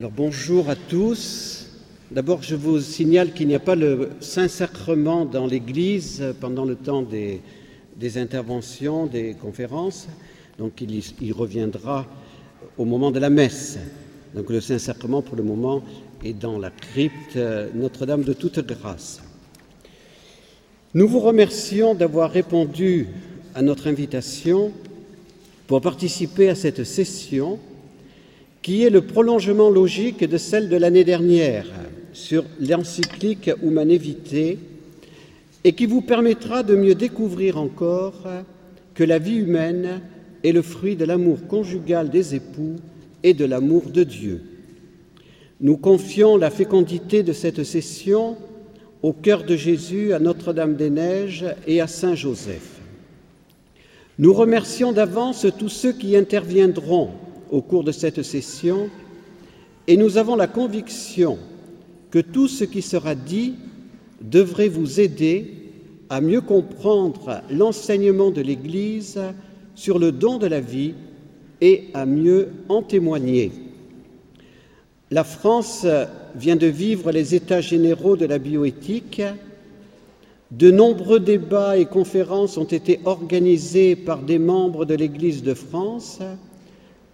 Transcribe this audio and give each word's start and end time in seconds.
Alors 0.00 0.10
bonjour 0.10 0.70
à 0.70 0.74
tous. 0.74 1.68
D'abord, 2.10 2.42
je 2.42 2.56
vous 2.56 2.80
signale 2.80 3.32
qu'il 3.32 3.46
n'y 3.46 3.54
a 3.54 3.60
pas 3.60 3.76
le 3.76 4.10
Saint-Sacrement 4.18 5.24
dans 5.24 5.46
l'Église 5.46 6.34
pendant 6.40 6.64
le 6.64 6.74
temps 6.74 7.02
des, 7.02 7.40
interventions, 8.16 9.06
des 9.06 9.34
conférences. 9.34 10.08
Donc 10.58 10.80
il, 10.80 11.00
il, 11.20 11.32
reviendra 11.32 12.06
au 12.76 12.84
moment 12.84 13.12
de 13.12 13.20
la 13.20 13.30
messe. 13.30 13.78
Donc 14.34 14.50
le 14.50 14.60
Saint-Sacrement, 14.60 15.22
pour 15.22 15.36
le 15.36 15.44
moment, 15.44 15.84
est 16.24 16.32
dans 16.32 16.58
la 16.58 16.70
crypte 16.70 17.38
Notre-Dame 17.72 18.24
de 18.24 18.32
toute 18.32 18.66
grâce. 18.66 19.22
Nous 20.92 21.06
vous 21.06 21.20
remercions 21.20 21.94
d'avoir 21.94 22.32
répondu 22.32 23.06
à 23.54 23.62
notre 23.62 23.86
invitation 23.86 24.72
pour 25.68 25.80
participer 25.80 26.48
à 26.48 26.56
cette 26.56 26.82
session 26.82 27.60
qui 28.64 28.82
est 28.82 28.90
le 28.90 29.02
prolongement 29.02 29.68
logique 29.68 30.24
de 30.24 30.38
celle 30.38 30.70
de 30.70 30.76
l'année 30.76 31.04
dernière 31.04 31.66
sur 32.14 32.46
l'encyclique 32.58 33.50
Humane 33.62 33.94
Vitae 33.94 34.56
et 35.64 35.72
qui 35.74 35.84
vous 35.84 36.00
permettra 36.00 36.62
de 36.62 36.74
mieux 36.74 36.94
découvrir 36.94 37.58
encore 37.58 38.26
que 38.94 39.04
la 39.04 39.18
vie 39.18 39.36
humaine 39.36 40.00
est 40.42 40.52
le 40.52 40.62
fruit 40.62 40.96
de 40.96 41.04
l'amour 41.04 41.46
conjugal 41.46 42.08
des 42.08 42.36
époux 42.36 42.76
et 43.22 43.34
de 43.34 43.44
l'amour 43.44 43.90
de 43.90 44.02
Dieu. 44.02 44.40
Nous 45.60 45.76
confions 45.76 46.38
la 46.38 46.48
fécondité 46.48 47.22
de 47.22 47.34
cette 47.34 47.64
session 47.64 48.38
au 49.02 49.12
cœur 49.12 49.44
de 49.44 49.56
Jésus, 49.56 50.14
à 50.14 50.18
Notre-Dame-des-Neiges 50.18 51.44
et 51.66 51.82
à 51.82 51.86
Saint 51.86 52.14
Joseph. 52.14 52.80
Nous 54.18 54.32
remercions 54.32 54.92
d'avance 54.92 55.46
tous 55.58 55.68
ceux 55.68 55.92
qui 55.92 56.16
interviendront 56.16 57.10
au 57.54 57.62
cours 57.62 57.84
de 57.84 57.92
cette 57.92 58.22
session 58.22 58.90
et 59.86 59.96
nous 59.96 60.18
avons 60.18 60.34
la 60.34 60.48
conviction 60.48 61.38
que 62.10 62.18
tout 62.18 62.48
ce 62.48 62.64
qui 62.64 62.82
sera 62.82 63.14
dit 63.14 63.54
devrait 64.20 64.68
vous 64.68 64.98
aider 65.00 65.54
à 66.10 66.20
mieux 66.20 66.40
comprendre 66.40 67.42
l'enseignement 67.50 68.30
de 68.30 68.40
l'Église 68.40 69.20
sur 69.76 70.00
le 70.00 70.10
don 70.10 70.38
de 70.38 70.48
la 70.48 70.60
vie 70.60 70.94
et 71.60 71.84
à 71.94 72.06
mieux 72.06 72.48
en 72.68 72.82
témoigner. 72.82 73.52
La 75.12 75.22
France 75.22 75.86
vient 76.34 76.56
de 76.56 76.66
vivre 76.66 77.12
les 77.12 77.36
états 77.36 77.60
généraux 77.60 78.16
de 78.16 78.26
la 78.26 78.38
bioéthique. 78.38 79.22
De 80.50 80.70
nombreux 80.72 81.20
débats 81.20 81.78
et 81.78 81.86
conférences 81.86 82.58
ont 82.58 82.64
été 82.64 83.00
organisés 83.04 83.94
par 83.94 84.22
des 84.22 84.38
membres 84.38 84.84
de 84.84 84.94
l'Église 84.94 85.42
de 85.44 85.54
France 85.54 86.20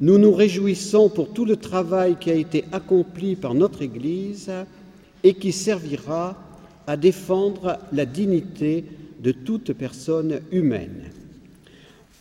nous 0.00 0.16
nous 0.16 0.32
réjouissons 0.32 1.10
pour 1.10 1.28
tout 1.30 1.44
le 1.44 1.56
travail 1.56 2.16
qui 2.18 2.30
a 2.30 2.34
été 2.34 2.64
accompli 2.72 3.36
par 3.36 3.54
notre 3.54 3.82
Église 3.82 4.50
et 5.22 5.34
qui 5.34 5.52
servira 5.52 6.36
à 6.86 6.96
défendre 6.96 7.78
la 7.92 8.06
dignité 8.06 8.84
de 9.20 9.32
toute 9.32 9.74
personne 9.74 10.40
humaine. 10.50 11.10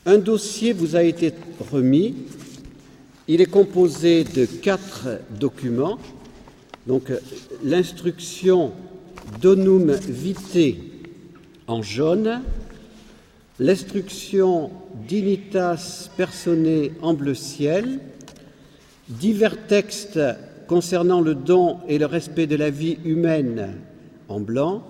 Un 0.05 0.17
dossier 0.17 0.73
vous 0.73 0.95
a 0.95 1.03
été 1.03 1.33
remis. 1.71 2.16
Il 3.27 3.41
est 3.41 3.45
composé 3.45 4.25
de 4.25 4.45
quatre 4.45 5.08
documents. 5.39 5.97
Donc 6.88 7.11
l'instruction 7.64 8.73
Donum 9.41 9.91
Vitae 9.91 10.77
en 11.67 11.81
jaune, 11.81 12.41
l'instruction 13.59 14.71
Dignitas 15.09 16.07
Personae 16.15 16.91
en 17.02 17.15
bleu 17.15 17.33
ciel, 17.33 17.99
divers 19.07 19.65
textes 19.65 20.19
concernant 20.67 21.19
le 21.19 21.33
don 21.33 21.79
et 21.88 21.97
le 21.97 22.05
respect 22.05 22.45
de 22.45 22.55
la 22.55 22.69
vie 22.69 22.99
humaine 23.03 23.73
en 24.27 24.39
blanc, 24.39 24.83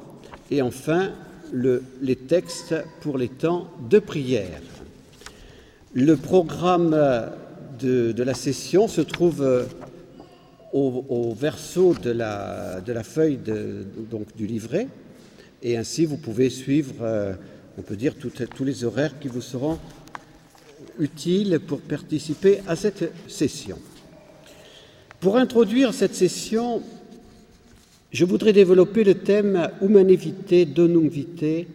et 0.52 0.62
enfin 0.62 1.12
le, 1.54 1.84
les 2.02 2.18
textes 2.18 2.76
pour 3.00 3.18
les 3.18 3.30
temps 3.30 3.68
de 3.90 3.98
prière. 3.98 4.62
Le 5.94 6.18
programme 6.18 6.92
de, 7.80 8.14
la 8.22 8.34
session 8.34 8.90
se 8.90 9.00
trouve 9.00 9.66
au, 10.74 11.06
au 11.08 11.34
verso 11.34 11.94
de 11.94 12.12
la, 12.12 13.04
feuille 13.04 13.40
du 14.36 14.48
livret, 14.48 14.90
et 15.64 15.78
ainsi 15.78 16.04
vous 16.04 16.18
pouvez 16.18 16.50
suivre 16.50 16.96
euh, 17.04 17.34
on 17.80 17.82
peut 17.82 17.96
dire 17.96 18.16
tous 18.16 18.66
les 18.66 18.84
horaires 18.84 19.18
qui 19.20 19.30
vous 19.30 19.40
seront 19.40 19.80
utiles 21.00 21.60
pour 21.60 21.82
participer 21.82 22.60
à 22.68 22.76
cette 22.76 23.12
session. 23.28 23.78
Pour 25.20 25.38
introduire 25.38 25.94
cette 25.94 26.16
session, 26.16 26.82
je 28.12 28.26
voudrais 28.26 28.54
développer 28.54 29.04
le 29.04 29.16
thème 29.16 29.70
Humane 29.82 30.14
Vitae, 30.14 30.66
Donum 30.66 31.08
Vitae, 31.08 31.66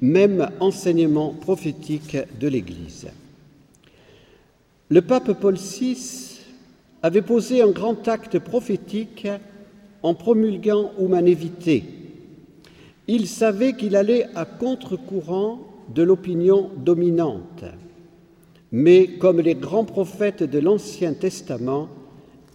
même 0.00 0.48
enseignement 0.60 1.30
prophétique 1.30 2.16
de 2.40 2.48
l'Église. 2.48 3.08
Le 4.88 5.02
pape 5.02 5.38
Paul 5.38 5.56
VI 5.56 6.40
avait 7.02 7.22
posé 7.22 7.62
un 7.62 7.70
grand 7.70 8.08
acte 8.08 8.38
prophétique 8.38 9.28
en 10.02 10.14
promulguant 10.14 10.92
Humane 10.98 11.32
Vitae, 11.32 11.82
il 13.08 13.26
savait 13.26 13.72
qu'il 13.72 13.96
allait 13.96 14.26
à 14.34 14.44
contre-courant 14.44 15.60
de 15.94 16.02
l'opinion 16.02 16.70
dominante. 16.76 17.64
Mais 18.72 19.06
comme 19.18 19.40
les 19.40 19.54
grands 19.54 19.84
prophètes 19.84 20.42
de 20.42 20.58
l'Ancien 20.58 21.14
Testament, 21.14 21.88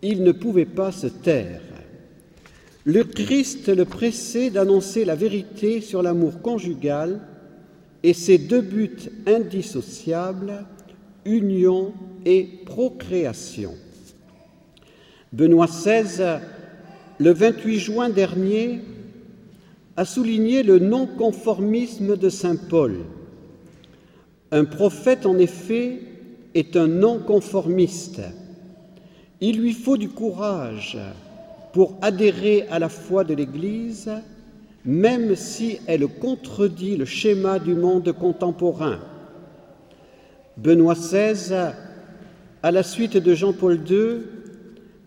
il 0.02 0.24
ne 0.24 0.32
pouvait 0.32 0.66
pas 0.66 0.92
se 0.92 1.08
taire. 1.08 1.62
Le 2.86 3.04
Christ 3.04 3.70
le 3.70 3.86
pressait 3.86 4.50
d'annoncer 4.50 5.06
la 5.06 5.16
vérité 5.16 5.80
sur 5.80 6.04
l'amour 6.04 6.42
conjugal 6.42 7.22
et 8.04 8.14
ses 8.14 8.38
deux 8.38 8.62
buts 8.62 9.10
indissociables, 9.26 10.66
union 11.26 11.94
et 12.26 12.44
procréation. 12.66 13.74
Benoît 15.32 15.68
XVI, 15.68 16.40
le 17.20 17.32
28 17.32 17.80
juin 17.80 18.10
dernier, 18.10 18.82
a 19.96 20.06
souligné 20.06 20.64
le 20.64 20.80
non-conformisme 20.80 22.18
de 22.18 22.30
Saint 22.30 22.56
Paul. 22.56 22.98
Un 24.54 24.66
prophète, 24.66 25.26
en 25.26 25.40
effet, 25.40 26.00
est 26.54 26.78
un 26.78 26.86
non-conformiste. 26.86 28.22
Il 29.42 29.60
lui 29.60 29.74
faut 29.74 29.98
du 29.98 30.10
courage 30.10 31.00
pour 31.74 31.98
adhérer 32.04 32.68
à 32.70 32.78
la 32.78 32.88
foi 32.88 33.24
de 33.24 33.34
l'Église, 33.34 34.12
même 34.86 35.36
si 35.36 35.80
elle 35.88 36.06
contredit 36.06 36.98
le 36.98 37.06
schéma 37.06 37.58
du 37.58 37.74
monde 37.74 38.12
contemporain. 38.12 39.00
Benoît 40.56 40.94
XVI, 40.94 41.72
à 42.62 42.70
la 42.70 42.84
suite 42.84 43.18
de 43.18 43.34
Jean-Paul 43.34 43.80
II, 43.90 44.20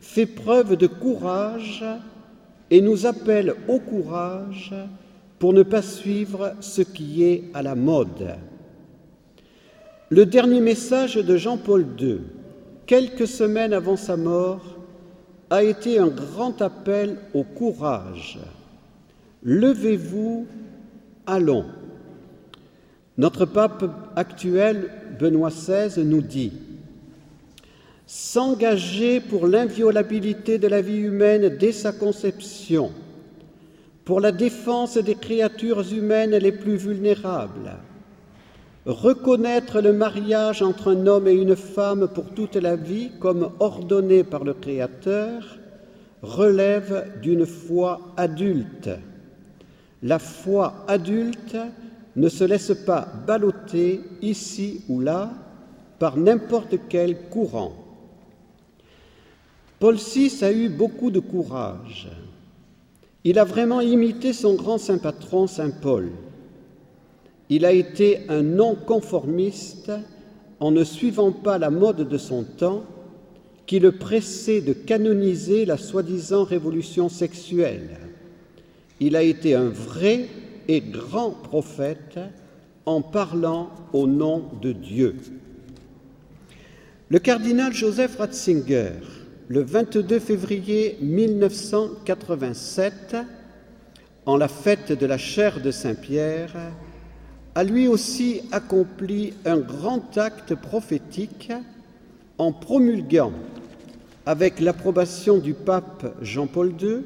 fait 0.01 0.27
preuve 0.27 0.75
de 0.75 0.89
courage 0.89 1.85
et 2.73 2.81
nous 2.81 3.07
appelle 3.07 3.55
au 3.69 3.79
courage 3.79 4.75
pour 5.39 5.53
ne 5.53 5.63
pas 5.63 5.83
suivre 5.83 6.55
ce 6.59 6.83
qui 6.83 7.23
est 7.23 7.45
à 7.55 7.63
la 7.63 7.77
mode. 7.77 8.35
Le 10.09 10.25
dernier 10.25 10.61
message 10.61 11.17
de 11.17 11.37
Jean-Paul 11.37 11.85
II, 11.99 12.21
quelques 12.87 13.27
semaines 13.27 13.73
avant 13.73 13.97
sa 13.97 14.17
mort, 14.17 14.77
a 15.51 15.65
été 15.65 15.99
un 15.99 16.07
grand 16.07 16.63
appel 16.63 17.17
au 17.35 17.43
courage. 17.43 18.39
Levez-vous, 19.43 20.47
allons. 21.27 21.65
Notre 23.19 23.47
pape 23.47 23.85
actuel, 24.15 24.91
Benoît 25.19 25.51
XVI, 25.51 26.05
nous 26.05 26.23
dit 26.23 26.53
s'engager 28.07 29.19
pour 29.21 29.49
l'inviolabilité 29.49 30.59
de 30.59 30.69
la 30.69 30.81
vie 30.81 30.99
humaine 30.99 31.49
dès 31.49 31.73
sa 31.73 31.91
conception, 31.91 32.93
pour 34.05 34.21
la 34.21 34.31
défense 34.31 34.99
des 34.99 35.17
créatures 35.17 35.93
humaines 35.93 36.37
les 36.37 36.53
plus 36.53 36.77
vulnérables, 36.77 37.73
reconnaître 38.87 39.81
le 39.81 39.93
mariage 39.93 40.63
entre 40.63 40.95
un 40.95 41.07
homme 41.07 41.27
et 41.27 41.35
une 41.35 41.57
femme 41.57 42.09
pour 42.09 42.31
toute 42.31 42.55
la 42.55 42.77
vie 42.77 43.11
comme 43.19 43.51
ordonné 43.59 44.23
par 44.23 44.45
le 44.45 44.55
Créateur, 44.55 45.59
relève 46.23 47.19
d'une 47.21 47.47
foi 47.47 48.01
adulte. 48.17 48.91
La 50.03 50.19
foi 50.19 50.85
adulte 50.87 51.57
ne 52.15 52.29
se 52.29 52.45
laisse 52.45 52.73
pas 52.87 53.09
balloter 53.27 54.01
ici 54.23 54.83
ou 54.89 55.01
là 55.01 55.31
par 55.99 56.17
n'importe 56.17 56.77
quel 56.89 57.29
courant. 57.29 57.73
Paul 59.79 59.97
VI 59.97 60.33
a 60.43 60.53
eu 60.53 60.69
beaucoup 60.69 61.11
de 61.11 61.21
courage. 61.21 62.09
Il 63.25 63.39
a 63.39 63.45
vraiment 63.45 63.81
imité 63.81 64.33
son 64.33 64.55
grand 64.55 64.79
saint 64.79 64.99
patron, 64.99 65.47
saint 65.47 65.71
Paul. 65.71 66.11
Il 67.49 67.65
a 67.65 67.73
été 67.73 68.21
un 68.29 68.43
non-conformiste 68.43 69.91
en 70.61 70.71
ne 70.71 70.85
suivant 70.85 71.33
pas 71.33 71.59
la 71.59 71.71
mode 71.71 72.09
de 72.09 72.19
son 72.19 72.45
temps, 72.45 72.85
qui 73.67 73.81
le 73.81 73.93
pressait 73.93 74.61
de 74.61 74.73
canoniser 74.73 75.65
la 75.65 75.77
soi-disant 75.77 76.45
révolution 76.45 77.09
sexuelle. 77.09 77.99
Il 79.01 79.17
a 79.17 79.23
été 79.23 79.55
un 79.55 79.69
vrai 79.69 80.29
et 80.69 80.81
grand 80.81 81.31
prophète 81.31 82.19
en 82.87 83.03
parlant 83.03 83.71
au 83.93 84.07
nom 84.07 84.45
de 84.63 84.73
Dieu. 84.73 85.17
Le 87.09 87.19
cardinal 87.19 87.73
Joseph 87.73 88.17
Ratzinger, 88.17 88.93
le 89.49 89.63
22 89.63 90.19
février 90.19 90.97
1987, 91.01 93.17
en 94.25 94.37
la 94.37 94.49
fête 94.49 94.93
de 94.93 95.07
la 95.07 95.19
chair 95.19 95.61
de 95.61 95.71
Saint-Pierre, 95.71 96.73
a 97.57 97.65
lui 97.65 97.89
aussi 97.89 98.43
accompli 98.53 99.33
un 99.47 99.57
grand 99.57 100.19
acte 100.19 100.55
prophétique 100.55 101.51
en 102.37 102.53
promulguant, 102.53 103.33
avec 104.27 104.61
l'approbation 104.61 105.39
du 105.39 105.55
pape 105.55 106.15
Jean-Paul 106.21 106.75
II, 106.79 106.99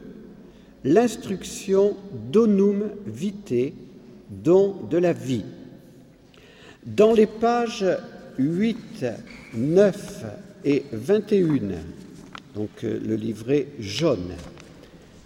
l'instruction 0.83 1.97
Donum 2.33 2.91
Vitae, 3.07 3.75
don 4.29 4.75
de 4.91 4.99
la 4.99 5.13
vie. 5.13 5.45
Dans 6.85 7.13
les 7.13 7.27
pages 7.29 7.87
8, 8.37 9.07
9 9.55 10.25
et 10.65 10.83
21, 10.91 11.61
donc 12.57 12.71
euh, 12.83 12.99
le 13.07 13.15
livret 13.15 13.69
jaune, 13.79 14.33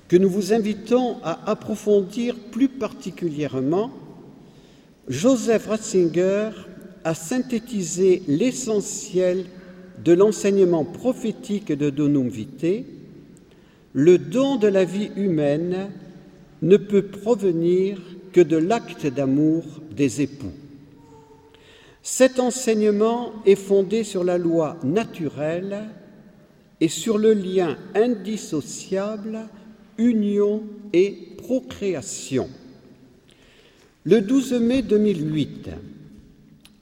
que 0.08 0.16
nous 0.16 0.28
vous 0.28 0.52
invitons 0.52 1.16
à 1.24 1.50
approfondir 1.50 2.36
plus 2.52 2.68
particulièrement, 2.68 3.90
Joseph 5.08 5.66
Ratzinger 5.66 6.50
a 7.04 7.14
synthétisé 7.14 8.22
l'essentiel 8.26 9.44
de 10.02 10.12
l'enseignement 10.14 10.84
prophétique 10.84 11.72
de 11.72 11.90
Donum 11.90 12.28
Vitae. 12.28 12.84
Le 13.92 14.16
don 14.16 14.56
de 14.56 14.66
la 14.66 14.84
vie 14.84 15.10
humaine 15.16 15.90
ne 16.62 16.78
peut 16.78 17.02
provenir 17.02 18.00
que 18.32 18.40
de 18.40 18.56
l'acte 18.56 19.06
d'amour 19.06 19.64
des 19.94 20.22
époux. 20.22 20.52
Cet 22.02 22.40
enseignement 22.40 23.32
est 23.44 23.54
fondé 23.56 24.04
sur 24.04 24.24
la 24.24 24.38
loi 24.38 24.78
naturelle 24.82 25.84
et 26.80 26.88
sur 26.88 27.18
le 27.18 27.34
lien 27.34 27.76
indissociable 27.94 29.48
union 29.98 30.62
et 30.94 31.36
procréation. 31.36 32.48
Le 34.06 34.20
12 34.20 34.52
mai 34.60 34.82
2008, 34.82 35.70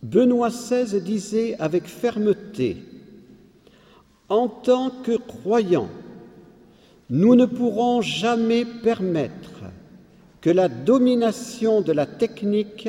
Benoît 0.02 0.48
XVI 0.48 1.00
disait 1.00 1.54
avec 1.60 1.86
fermeté 1.86 2.78
En 4.28 4.48
tant 4.48 4.90
que 4.90 5.16
croyants, 5.16 5.88
nous 7.10 7.36
ne 7.36 7.46
pourrons 7.46 8.02
jamais 8.02 8.64
permettre 8.64 9.62
que 10.40 10.50
la 10.50 10.68
domination 10.68 11.80
de 11.80 11.92
la 11.92 12.06
technique 12.06 12.88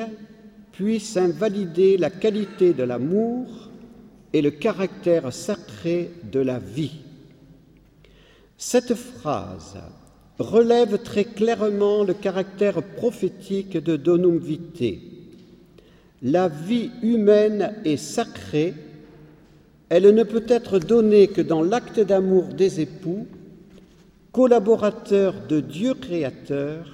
puisse 0.71 1.15
invalider 1.15 1.97
la 1.97 2.09
qualité 2.09 2.73
de 2.73 2.81
l'amour 2.81 3.69
et 4.33 4.41
le 4.41 4.49
caractère 4.49 5.31
sacré 5.31 6.09
de 6.31 6.39
la 6.39 6.57
vie. 6.57 7.01
Cette 8.57 8.95
phrase 8.95 9.77
relève 10.39 10.97
très 11.03 11.25
clairement 11.25 12.03
le 12.03 12.13
caractère 12.13 12.81
prophétique 12.81 13.77
de 13.77 13.95
Donum 13.95 14.37
Vitae. 14.37 14.99
La 16.21 16.47
vie 16.47 16.89
humaine 17.01 17.73
est 17.85 17.97
sacrée, 17.97 18.73
elle 19.89 20.13
ne 20.15 20.23
peut 20.23 20.45
être 20.47 20.79
donnée 20.79 21.27
que 21.27 21.41
dans 21.41 21.61
l'acte 21.61 21.99
d'amour 21.99 22.45
des 22.45 22.81
époux, 22.81 23.27
collaborateurs 24.31 25.35
de 25.47 25.59
Dieu 25.59 25.93
créateur, 25.93 26.89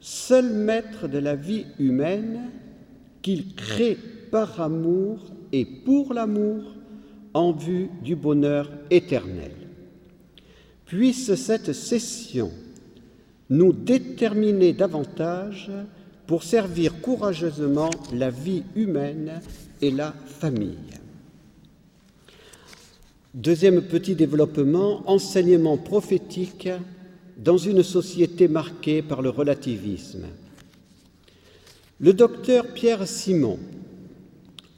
seul 0.00 0.50
maître 0.50 1.08
de 1.08 1.18
la 1.18 1.34
vie 1.34 1.66
humaine, 1.78 2.50
qu'il 3.20 3.54
crée 3.54 3.98
par 4.30 4.60
amour 4.60 5.18
et 5.52 5.64
pour 5.66 6.14
l'amour 6.14 6.62
en 7.34 7.52
vue 7.52 7.90
du 8.02 8.16
bonheur 8.16 8.70
éternel. 8.90 9.52
Puisse 10.86 11.34
cette 11.34 11.72
session 11.72 12.50
nous 13.50 13.72
déterminer 13.72 14.72
davantage 14.72 15.70
pour 16.26 16.42
servir 16.42 17.00
courageusement 17.00 17.90
la 18.12 18.30
vie 18.30 18.62
humaine 18.74 19.40
et 19.80 19.90
la 19.90 20.14
famille. 20.26 20.78
Deuxième 23.34 23.82
petit 23.82 24.14
développement, 24.14 25.02
enseignement 25.06 25.78
prophétique 25.78 26.68
dans 27.38 27.56
une 27.56 27.82
société 27.82 28.46
marquée 28.46 29.02
par 29.02 29.22
le 29.22 29.30
relativisme. 29.30 30.26
Le 31.98 32.12
docteur 32.12 32.66
Pierre 32.74 33.06
Simon, 33.08 33.58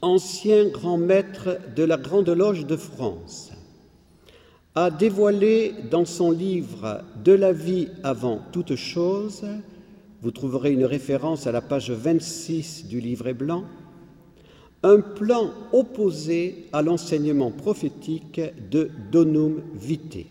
ancien 0.01 0.67
grand 0.69 0.97
maître 0.97 1.57
de 1.75 1.83
la 1.83 1.97
Grande 1.97 2.29
Loge 2.29 2.65
de 2.65 2.77
France, 2.77 3.51
a 4.75 4.91
dévoilé 4.91 5.73
dans 5.89 6.03
son 6.03 6.31
livre 6.31 7.01
De 7.23 7.31
la 7.31 7.53
vie 7.53 7.87
avant 8.03 8.41
toute 8.51 8.75
chose, 8.75 9.45
vous 10.21 10.31
trouverez 10.31 10.73
une 10.73 10.83
référence 10.83 11.47
à 11.47 11.53
la 11.53 11.61
page 11.61 11.91
26 11.91 12.87
du 12.87 12.99
livret 12.99 13.33
blanc, 13.33 13.63
un 14.83 14.99
plan 14.99 15.51
opposé 15.71 16.65
à 16.73 16.81
l'enseignement 16.81 17.51
prophétique 17.51 18.41
de 18.69 18.91
Donum 19.11 19.63
Vitae. 19.73 20.25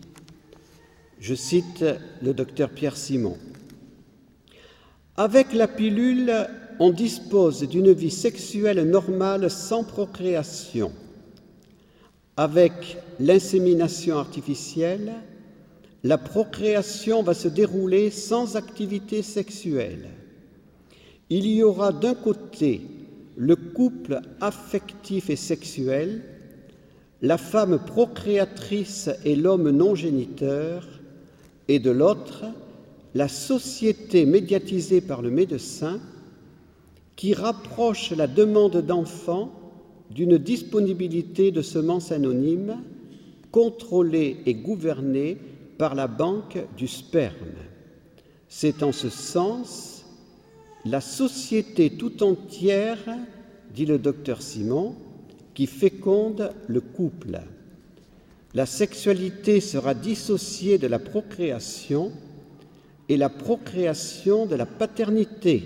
Je 1.21 1.35
cite 1.35 1.85
le 2.21 2.35
docteur 2.35 2.69
Pierre 2.69 2.99
Simon. 2.99 3.39
Avec 5.17 5.55
la 5.55 5.69
pilule, 5.69 6.33
on 6.81 6.91
dispose 6.91 7.67
d'une 7.67 7.93
vie 7.93 8.11
sexuelle 8.11 8.83
normale 8.89 9.51
sans 9.51 9.85
procréation. 9.85 10.93
Avec 12.37 12.99
l'insémination 13.21 14.19
artificielle, 14.19 15.13
la 16.03 16.19
procréation 16.19 17.23
va 17.23 17.35
se 17.35 17.49
dérouler 17.49 18.11
sans 18.11 18.57
activité 18.57 19.23
sexuelle. 19.23 20.11
Il 21.31 21.47
y 21.47 21.63
aura 21.63 21.93
d'un 21.93 22.15
côté 22.15 22.83
le 23.37 23.57
couple 23.57 24.21
affectif 24.41 25.31
et 25.31 25.37
sexuel, 25.37 26.23
la 27.23 27.39
femme 27.39 27.79
procréatrice 27.85 29.09
et 29.25 29.35
l'homme 29.35 29.71
non 29.71 29.95
géniteur, 29.95 30.87
et 31.69 31.79
de 31.79 31.91
l'autre, 31.91 32.45
la 33.15 33.29
société 33.29 34.27
médiatisée 34.27 35.01
par 35.01 35.23
le 35.23 35.31
médecin 35.31 36.01
qui 37.17 37.33
rapproche 37.33 38.11
la 38.11 38.27
demande 38.27 38.85
d'enfant 38.85 39.53
d'une 40.11 40.37
disponibilité 40.37 41.51
de 41.51 41.63
semences 41.63 42.13
anonymes 42.13 42.77
contrôlée 43.55 44.39
et 44.47 44.55
gouvernée 44.55 45.39
par 45.79 45.95
la 45.95 46.09
banque 46.09 46.59
du 46.77 46.89
sperme. 46.89 47.55
C'est 48.49 48.83
en 48.83 48.91
ce 48.91 49.09
sens 49.09 50.05
la 50.85 51.01
société 51.01 51.91
tout 51.91 52.25
entière, 52.25 52.99
dit 53.73 53.87
le 53.87 53.99
docteur 53.99 54.43
Simon, 54.43 54.97
qui 55.55 55.69
féconde 55.69 56.51
le 56.67 56.81
couple. 56.81 57.43
La 58.55 58.67
sexualité 58.67 59.61
sera 59.61 59.95
dissociée 59.95 60.77
de 60.79 60.89
la 60.89 60.99
procréation 60.99 62.11
et 63.09 63.17
la 63.17 63.29
procréation 63.29 64.47
de 64.47 64.57
la 64.57 64.67
paternité. 64.67 65.63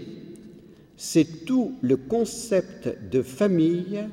C'est 0.99 1.47
tout 1.47 1.73
le 1.81 1.97
concept 1.97 2.99
de 3.11 3.23
famille 3.23 4.05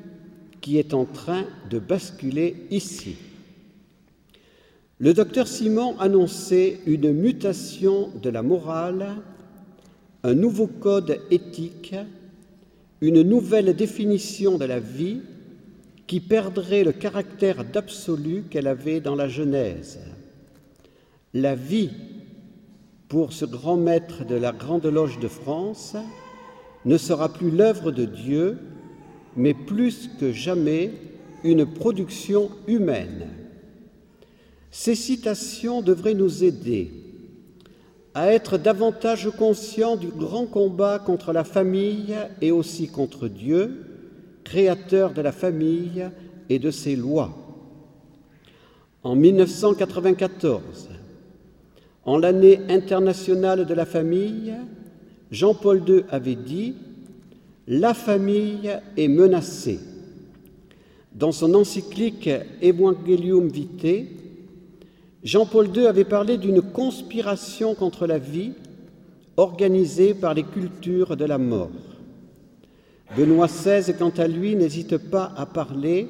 qui 0.62 0.78
est 0.78 0.94
en 0.94 1.04
train 1.04 1.44
de 1.68 1.78
basculer 1.78 2.66
ici. 2.70 3.16
Le 4.98 5.12
docteur 5.12 5.46
Simon 5.46 5.94
annonçait 5.98 6.80
une 6.86 7.12
mutation 7.12 8.08
de 8.22 8.30
la 8.30 8.42
morale, 8.42 9.16
un 10.22 10.32
nouveau 10.32 10.66
code 10.66 11.20
éthique, 11.30 11.94
une 13.02 13.20
nouvelle 13.20 13.76
définition 13.76 14.56
de 14.56 14.64
la 14.64 14.80
vie 14.80 15.20
qui 16.06 16.20
perdrait 16.20 16.82
le 16.82 16.92
caractère 16.92 17.62
d'absolu 17.62 18.44
qu'elle 18.48 18.66
avait 18.66 19.00
dans 19.00 19.14
la 19.14 19.28
Genèse. 19.28 19.98
La 21.34 21.54
vie, 21.54 21.90
pour 23.08 23.34
ce 23.34 23.44
grand 23.44 23.76
maître 23.76 24.24
de 24.24 24.36
la 24.36 24.52
Grande 24.52 24.86
Loge 24.86 25.18
de 25.18 25.28
France, 25.28 25.94
ne 26.86 26.96
sera 26.96 27.30
plus 27.30 27.50
l'œuvre 27.50 27.90
de 27.90 28.06
Dieu, 28.06 28.56
mais 29.36 29.52
plus 29.52 30.08
que 30.18 30.32
jamais 30.32 30.92
une 31.44 31.66
production 31.66 32.48
humaine. 32.66 33.35
Ces 34.78 34.94
citations 34.94 35.80
devraient 35.80 36.12
nous 36.12 36.44
aider 36.44 36.90
à 38.12 38.30
être 38.30 38.58
davantage 38.58 39.30
conscients 39.30 39.96
du 39.96 40.08
grand 40.08 40.44
combat 40.44 40.98
contre 40.98 41.32
la 41.32 41.44
famille 41.44 42.14
et 42.42 42.52
aussi 42.52 42.86
contre 42.86 43.26
Dieu, 43.26 43.86
créateur 44.44 45.14
de 45.14 45.22
la 45.22 45.32
famille 45.32 46.06
et 46.50 46.58
de 46.58 46.70
ses 46.70 46.94
lois. 46.94 47.34
En 49.02 49.16
1994, 49.16 50.90
en 52.04 52.18
l'année 52.18 52.60
internationale 52.68 53.64
de 53.64 53.74
la 53.74 53.86
famille, 53.86 54.54
Jean-Paul 55.30 55.82
II 55.88 56.04
avait 56.10 56.34
dit 56.34 56.74
La 57.66 57.94
famille 57.94 58.78
est 58.98 59.08
menacée. 59.08 59.80
Dans 61.14 61.32
son 61.32 61.54
encyclique 61.54 62.28
Evangelium 62.62 63.48
Vitae, 63.48 64.25
Jean-Paul 65.26 65.76
II 65.76 65.88
avait 65.88 66.04
parlé 66.04 66.38
d'une 66.38 66.62
conspiration 66.62 67.74
contre 67.74 68.06
la 68.06 68.16
vie 68.16 68.52
organisée 69.36 70.14
par 70.14 70.34
les 70.34 70.44
cultures 70.44 71.16
de 71.16 71.24
la 71.24 71.36
mort. 71.36 71.72
Benoît 73.16 73.48
XVI, 73.48 73.92
quant 73.98 74.12
à 74.18 74.28
lui, 74.28 74.54
n'hésite 74.54 74.96
pas 74.98 75.32
à 75.36 75.44
parler 75.44 76.06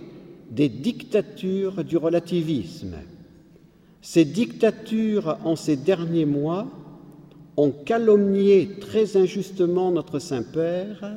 des 0.51 0.69
dictatures 0.69 1.83
du 1.83 1.97
relativisme. 1.97 2.97
Ces 4.03 4.27
dictatures, 4.27 5.39
en 5.45 5.57
ces 5.57 5.77
derniers 5.77 6.27
mois, 6.27 6.67
ont 7.57 7.71
calomnié 7.71 8.77
très 8.83 9.17
injustement 9.17 9.93
notre 9.93 10.19
Saint-Père 10.19 11.17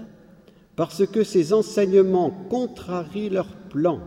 parce 0.78 1.06
que 1.06 1.26
ses 1.26 1.52
enseignements 1.52 2.32
contrarient 2.50 3.30
leurs 3.30 3.58
plans. 3.70 4.00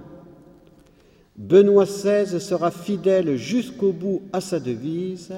Benoît 1.36 1.86
XVI 1.86 2.40
sera 2.40 2.70
fidèle 2.70 3.36
jusqu'au 3.36 3.92
bout 3.92 4.22
à 4.32 4.40
sa 4.40 4.60
devise, 4.60 5.32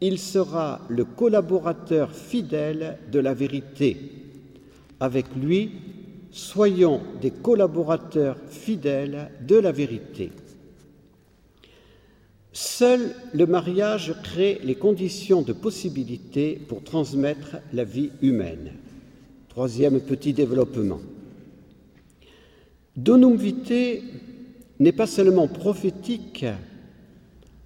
il 0.00 0.18
sera 0.18 0.80
le 0.88 1.04
collaborateur 1.04 2.12
fidèle 2.12 2.98
de 3.10 3.18
la 3.18 3.34
vérité. 3.34 3.96
Avec 5.00 5.26
lui, 5.34 5.72
soyons 6.30 7.00
des 7.20 7.32
collaborateurs 7.32 8.36
fidèles 8.48 9.30
de 9.46 9.56
la 9.56 9.72
vérité. 9.72 10.30
Seul 12.52 13.14
le 13.34 13.46
mariage 13.46 14.14
crée 14.22 14.60
les 14.62 14.74
conditions 14.74 15.42
de 15.42 15.52
possibilité 15.52 16.60
pour 16.68 16.82
transmettre 16.82 17.56
la 17.72 17.84
vie 17.84 18.10
humaine. 18.22 18.72
Troisième 19.48 20.00
petit 20.00 20.32
développement. 20.32 21.00
Donum 22.96 23.36
Vitae 23.36 24.02
n'est 24.78 24.92
pas 24.92 25.06
seulement 25.06 25.48
prophétique 25.48 26.44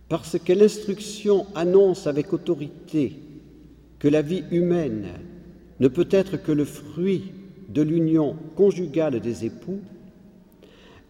parce 0.08 0.38
que 0.38 0.52
l'instruction 0.52 1.46
annonce 1.54 2.06
avec 2.06 2.32
autorité 2.32 3.18
que 3.98 4.08
la 4.08 4.22
vie 4.22 4.44
humaine 4.50 5.06
ne 5.80 5.88
peut 5.88 6.08
être 6.10 6.36
que 6.36 6.52
le 6.52 6.64
fruit 6.64 7.32
de 7.68 7.82
l'union 7.82 8.36
conjugale 8.56 9.20
des 9.20 9.44
époux, 9.44 9.80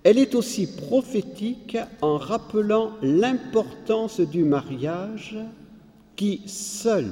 elle 0.04 0.18
est 0.18 0.34
aussi 0.34 0.66
prophétique 0.66 1.76
en 2.00 2.16
rappelant 2.16 2.92
l'importance 3.02 4.20
du 4.20 4.44
mariage 4.44 5.36
qui 6.16 6.42
seul 6.46 7.06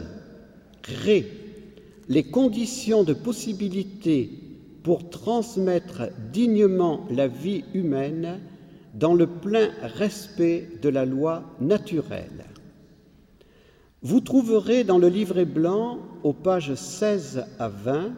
crée 0.83 1.31
les 2.09 2.25
conditions 2.25 3.05
de 3.05 3.13
possibilité 3.15 4.31
pour 4.83 5.11
transmettre 5.11 6.09
dignement 6.33 7.07
la 7.11 7.29
vie 7.29 7.65
humaine 7.75 8.41
dans 8.95 9.15
le 9.15 9.27
plein 9.27 9.71
respect 9.83 10.69
de 10.83 10.89
la 10.89 11.05
loi 11.05 11.43
naturelle. 11.61 12.45
Vous 14.03 14.21
trouverez 14.21 14.85
dans 14.85 14.99
le 14.99 15.09
livret 15.09 15.45
blanc, 15.45 15.99
aux 16.23 16.33
pages 16.33 16.75
16 16.75 17.45
à 17.59 17.69
20, 17.69 18.13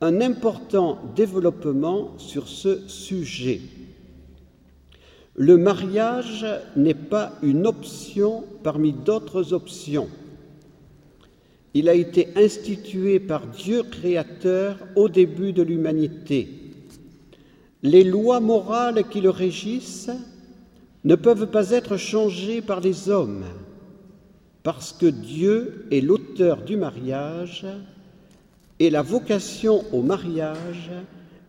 un 0.00 0.20
important 0.20 0.98
développement 1.14 2.18
sur 2.18 2.48
ce 2.48 2.88
sujet. 2.88 3.60
Le 5.36 5.56
mariage 5.56 6.46
n'est 6.76 6.94
pas 6.94 7.32
une 7.42 7.66
option 7.66 8.44
parmi 8.62 8.92
d'autres 8.92 9.52
options. 9.52 10.08
Il 11.72 11.88
a 11.88 11.94
été 11.94 12.28
institué 12.36 13.20
par 13.20 13.46
Dieu 13.46 13.84
créateur 13.84 14.78
au 14.96 15.08
début 15.08 15.52
de 15.52 15.62
l'humanité. 15.62 16.59
Les 17.82 18.04
lois 18.04 18.40
morales 18.40 19.04
qui 19.08 19.20
le 19.20 19.30
régissent 19.30 20.10
ne 21.04 21.14
peuvent 21.14 21.50
pas 21.50 21.70
être 21.70 21.96
changées 21.96 22.60
par 22.60 22.80
les 22.80 23.08
hommes, 23.08 23.44
parce 24.62 24.92
que 24.92 25.06
Dieu 25.06 25.86
est 25.90 26.02
l'auteur 26.02 26.62
du 26.62 26.76
mariage 26.76 27.66
et 28.78 28.90
la 28.90 29.00
vocation 29.00 29.84
au 29.92 30.02
mariage 30.02 30.90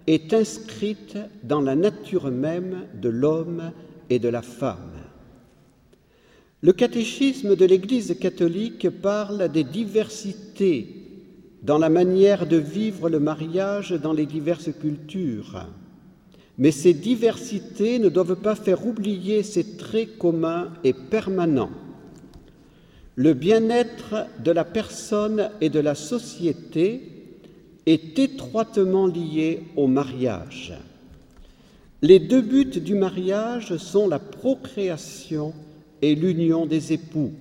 est 0.08 0.34
inscrite 0.34 1.18
dans 1.44 1.62
la 1.62 1.76
nature 1.76 2.32
même 2.32 2.86
de 2.94 3.10
l'homme 3.10 3.72
et 4.10 4.20
de 4.20 4.30
la 4.30 4.42
femme. 4.42 4.78
Le 6.62 6.74
catéchisme 6.74 7.56
de 7.56 7.66
l'Église 7.66 8.18
catholique 8.20 8.90
parle 8.90 9.50
des 9.50 9.64
diversités 9.64 10.96
dans 11.64 11.78
la 11.78 11.90
manière 11.90 12.48
de 12.48 12.58
vivre 12.58 13.10
le 13.10 13.20
mariage 13.20 13.92
dans 13.92 14.14
les 14.14 14.26
diverses 14.26 14.72
cultures. 14.80 15.68
Mais 16.58 16.72
ces 16.72 16.94
diversités 16.94 18.00
ne 18.00 18.10
doivent 18.10 18.36
pas 18.36 18.56
faire 18.56 18.86
oublier 18.86 19.44
ces 19.44 19.78
traits 19.78 20.18
communs 20.18 20.70
et 20.84 20.94
permanents. 20.94 21.72
Le 23.16 23.34
bien-être 23.34 24.28
de 24.44 24.52
la 24.52 24.64
personne 24.64 25.50
et 25.60 25.70
de 25.70 25.80
la 25.80 25.96
société 25.96 27.02
est 27.86 28.18
étroitement 28.20 29.08
lié 29.08 29.64
au 29.76 29.88
mariage. 29.88 30.74
Les 32.02 32.20
deux 32.20 32.42
buts 32.42 32.80
du 32.80 32.96
mariage 32.96 33.78
sont 33.78 34.08
la 34.08 34.20
procréation 34.20 35.54
et 36.02 36.16
l'union 36.16 36.66
des 36.66 36.94
époux. 36.94 37.32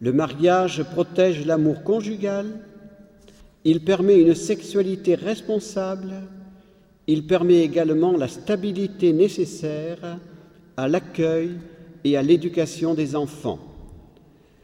Le 0.00 0.12
mariage 0.12 0.82
protège 0.84 1.46
l'amour 1.46 1.82
conjugal, 1.82 2.46
il 3.64 3.82
permet 3.82 4.20
une 4.20 4.34
sexualité 4.34 5.14
responsable, 5.14 6.12
il 7.06 7.26
permet 7.26 7.60
également 7.60 8.16
la 8.16 8.28
stabilité 8.28 9.12
nécessaire 9.12 10.18
à 10.76 10.88
l'accueil 10.88 11.52
et 12.04 12.16
à 12.16 12.22
l'éducation 12.22 12.94
des 12.94 13.16
enfants. 13.16 13.58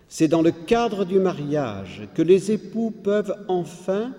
C'est 0.08 0.28
dans 0.28 0.42
le 0.42 0.50
cadre 0.50 1.04
du 1.04 1.18
mariage 1.18 2.08
que 2.14 2.22
les 2.22 2.52
époux 2.52 2.90
peuvent 2.90 3.34
enfin 3.49 4.12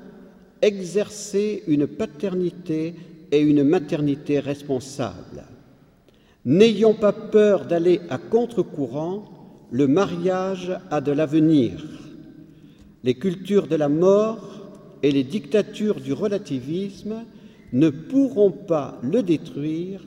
exercer 0.62 1.64
une 1.68 1.86
paternité 1.86 2.96
et 3.32 3.40
une 3.40 3.64
maternité 3.64 4.40
responsables. 4.40 5.44
N'ayons 6.46 6.94
pas 6.94 7.14
peur 7.14 7.66
d'aller 7.66 8.02
à 8.10 8.18
contre-courant, 8.18 9.26
le 9.72 9.88
mariage 9.88 10.72
a 10.92 11.02
de 11.02 11.12
l'avenir. 11.12 11.84
Les 13.04 13.16
cultures 13.16 13.68
de 13.68 13.76
la 13.76 13.90
mort 13.90 14.70
et 15.04 15.12
les 15.12 15.24
dictatures 15.24 16.00
du 16.00 16.14
relativisme 16.14 17.24
ne 17.74 17.90
pourront 17.90 18.52
pas 18.52 19.00
le 19.02 19.24
détruire 19.24 20.02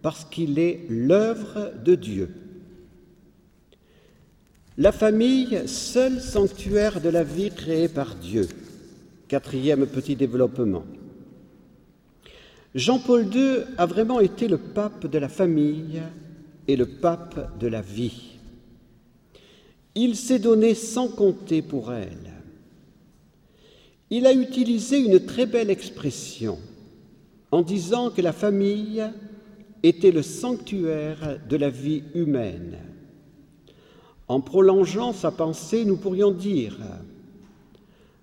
parce 0.00 0.24
qu'il 0.24 0.58
est 0.58 0.86
l'œuvre 0.88 1.72
de 1.84 1.96
Dieu. 1.96 2.30
La 4.78 4.92
famille, 4.92 5.60
seul 5.66 6.20
sanctuaire 6.20 7.00
de 7.00 7.10
la 7.10 7.24
vie 7.24 7.50
créée 7.50 7.88
par 7.88 8.14
Dieu. 8.14 8.48
Quatrième 9.28 9.86
petit 9.86 10.16
développement. 10.16 10.84
Jean-Paul 12.74 13.26
II 13.34 13.56
a 13.76 13.84
vraiment 13.84 14.20
été 14.20 14.46
le 14.46 14.56
pape 14.56 15.06
de 15.06 15.18
la 15.18 15.28
famille 15.28 16.00
et 16.68 16.76
le 16.76 16.86
pape 16.86 17.58
de 17.58 17.66
la 17.66 17.80
vie. 17.82 18.38
Il 19.96 20.14
s'est 20.14 20.38
donné 20.38 20.74
sans 20.74 21.08
compter 21.08 21.62
pour 21.62 21.92
elle. 21.92 22.32
Il 24.08 24.26
a 24.26 24.32
utilisé 24.32 24.98
une 24.98 25.20
très 25.20 25.46
belle 25.46 25.70
expression 25.70 26.58
en 27.50 27.62
disant 27.62 28.10
que 28.10 28.22
la 28.22 28.32
famille 28.32 29.04
était 29.82 30.12
le 30.12 30.22
sanctuaire 30.22 31.38
de 31.48 31.56
la 31.56 31.70
vie 31.70 32.04
humaine. 32.14 32.78
En 34.28 34.40
prolongeant 34.40 35.12
sa 35.12 35.30
pensée, 35.30 35.84
nous 35.84 35.96
pourrions 35.96 36.30
dire 36.30 36.76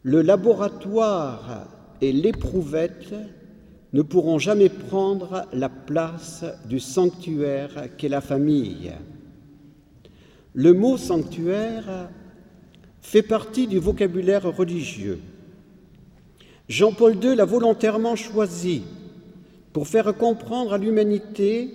le 0.04 0.22
laboratoire 0.22 1.68
et 2.00 2.14
l'éprouvette 2.14 3.14
ne 3.92 4.02
pourront 4.02 4.40
jamais 4.40 4.70
prendre 4.70 5.46
la 5.52 5.70
place 5.70 6.46
du 6.66 6.80
sanctuaire 6.80 7.90
qu'est 7.98 8.08
la 8.08 8.22
famille. 8.22 8.94
Le 10.54 10.74
mot 10.74 10.98
sanctuaire 10.98 12.10
fait 13.02 13.22
partie 13.22 13.68
du 13.68 13.80
vocabulaire 13.80 14.44
religieux. 14.44 15.20
Jean-Paul 16.70 17.16
II 17.24 17.36
l'a 17.36 17.46
volontairement 17.46 18.16
choisi 18.16 18.84
pour 19.78 19.88
faire 19.88 20.18
comprendre 20.18 20.74
à 20.74 20.80
l'humanité 20.80 21.70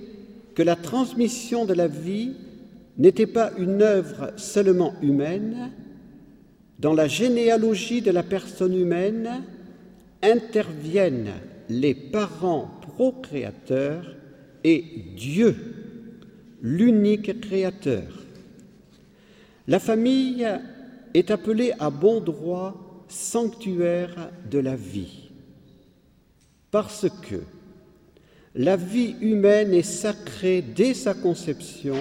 que 0.56 0.62
la 0.64 0.74
transmission 0.74 1.66
de 1.66 1.72
la 1.72 1.86
vie 1.86 2.32
n'était 2.98 3.28
pas 3.28 3.52
une 3.60 3.80
œuvre 3.80 4.32
seulement 4.36 4.94
humaine, 5.02 5.70
dans 6.80 6.94
la 6.94 7.06
généalogie 7.06 8.02
de 8.02 8.10
la 8.10 8.24
personne 8.24 8.74
humaine 8.74 9.44
interviennent 10.20 11.30
les 11.68 11.94
parents 11.94 12.72
procréateurs 12.96 14.16
et 14.64 14.84
Dieu 15.16 15.54
l'unique 16.60 17.40
créateur. 17.40 18.24
La 19.68 19.78
famille 19.78 20.44
est 21.14 21.30
appelée 21.30 21.72
à 21.78 21.90
bon 21.90 22.20
droit 22.20 23.04
sanctuaire 23.06 24.32
de 24.50 24.58
la 24.58 24.74
vie, 24.74 25.30
parce 26.72 27.06
que 27.08 27.36
la 28.54 28.76
vie 28.76 29.16
humaine 29.20 29.72
est 29.72 29.82
sacrée 29.82 30.62
dès 30.62 30.94
sa 30.94 31.14
conception 31.14 31.96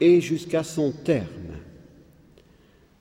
et 0.00 0.20
jusqu'à 0.20 0.62
son 0.62 0.92
terme. 0.92 1.26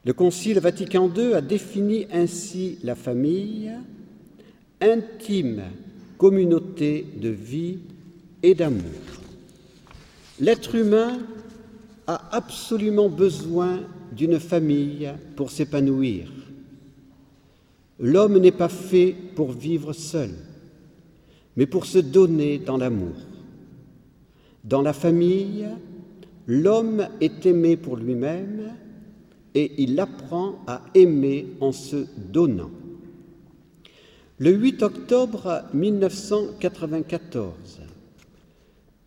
Le 0.05 0.13
Concile 0.13 0.59
Vatican 0.59 1.11
II 1.15 1.33
a 1.33 1.41
défini 1.41 2.07
ainsi 2.11 2.79
la 2.83 2.95
famille, 2.95 3.71
intime 4.81 5.63
communauté 6.17 7.05
de 7.21 7.29
vie 7.29 7.79
et 8.41 8.55
d'amour. 8.55 8.83
L'être 10.39 10.75
humain 10.75 11.19
a 12.07 12.35
absolument 12.35 13.09
besoin 13.09 13.81
d'une 14.11 14.39
famille 14.39 15.11
pour 15.35 15.51
s'épanouir. 15.51 16.31
L'homme 17.99 18.37
n'est 18.39 18.51
pas 18.51 18.69
fait 18.69 19.13
pour 19.35 19.51
vivre 19.51 19.93
seul, 19.93 20.31
mais 21.59 21.67
pour 21.67 21.85
se 21.85 21.99
donner 21.99 22.57
dans 22.57 22.77
l'amour. 22.77 23.13
Dans 24.63 24.81
la 24.81 24.93
famille, 24.93 25.67
l'homme 26.47 27.09
est 27.19 27.45
aimé 27.45 27.75
pour 27.75 27.97
lui-même 27.97 28.71
et 29.53 29.83
il 29.83 29.99
apprend 29.99 30.55
à 30.67 30.85
aimer 30.95 31.47
en 31.59 31.73
se 31.73 32.05
donnant. 32.15 32.71
Le 34.37 34.51
8 34.51 34.83
octobre 34.83 35.63
1994, 35.73 37.81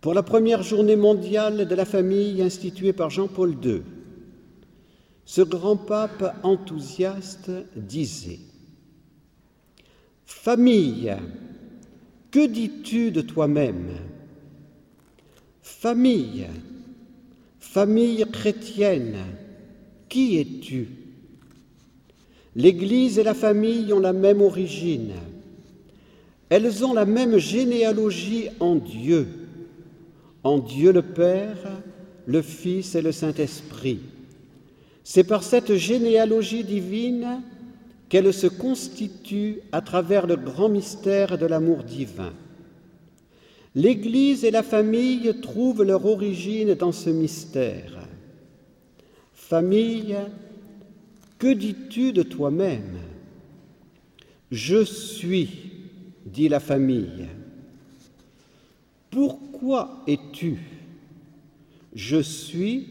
pour 0.02 0.12
la 0.12 0.22
première 0.22 0.62
journée 0.62 0.96
mondiale 0.96 1.66
de 1.66 1.74
la 1.74 1.86
famille 1.86 2.42
instituée 2.42 2.92
par 2.92 3.08
Jean-Paul 3.08 3.56
II, 3.64 3.80
ce 5.24 5.40
grand 5.40 5.76
pape 5.76 6.38
enthousiaste 6.42 7.50
disait 7.76 8.40
Famille, 10.26 11.16
que 12.32 12.46
dis-tu 12.46 13.12
de 13.12 13.20
toi-même? 13.20 13.90
Famille, 15.62 16.46
famille 17.60 18.24
chrétienne, 18.32 19.18
qui 20.08 20.38
es-tu? 20.38 20.88
L'Église 22.56 23.18
et 23.18 23.22
la 23.22 23.34
famille 23.34 23.92
ont 23.92 24.00
la 24.00 24.12
même 24.12 24.40
origine. 24.40 25.12
Elles 26.48 26.84
ont 26.84 26.94
la 26.94 27.04
même 27.04 27.38
généalogie 27.38 28.48
en 28.60 28.76
Dieu, 28.76 29.26
en 30.42 30.58
Dieu 30.58 30.92
le 30.92 31.02
Père, 31.02 31.80
le 32.26 32.42
Fils 32.42 32.94
et 32.94 33.02
le 33.02 33.12
Saint-Esprit. 33.12 34.00
C'est 35.04 35.24
par 35.24 35.42
cette 35.42 35.74
généalogie 35.74 36.64
divine 36.64 37.42
qu'elle 38.12 38.34
se 38.34 38.46
constitue 38.46 39.60
à 39.72 39.80
travers 39.80 40.26
le 40.26 40.36
grand 40.36 40.68
mystère 40.68 41.38
de 41.38 41.46
l'amour 41.46 41.82
divin. 41.82 42.34
L'Église 43.74 44.44
et 44.44 44.50
la 44.50 44.62
famille 44.62 45.32
trouvent 45.40 45.82
leur 45.82 46.04
origine 46.04 46.74
dans 46.74 46.92
ce 46.92 47.08
mystère. 47.08 48.06
Famille, 49.32 50.14
que 51.38 51.54
dis-tu 51.54 52.12
de 52.12 52.22
toi-même? 52.22 52.98
Je 54.50 54.84
suis, 54.84 55.70
dit 56.26 56.50
la 56.50 56.60
famille. 56.60 57.28
Pourquoi 59.08 60.02
es-tu? 60.06 60.58
Je 61.94 62.20
suis 62.20 62.88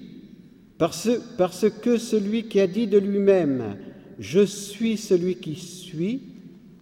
parce, 0.79 1.11
parce 1.37 1.69
que 1.69 1.97
celui 1.97 2.45
qui 2.45 2.59
a 2.59 2.65
dit 2.65 2.87
de 2.87 2.97
lui-même 2.97 3.77
Je 4.21 4.45
suis 4.45 4.97
celui 4.97 5.37
qui 5.37 5.55
suis 5.55 6.21